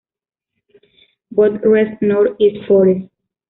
[1.29, 1.95] Bot, Res.
[2.01, 3.07] North-East Forest.